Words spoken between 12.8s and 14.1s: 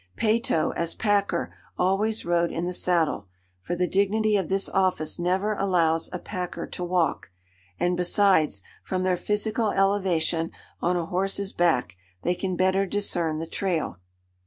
discern the trail.